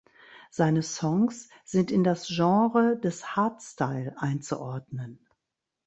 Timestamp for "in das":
1.91-2.25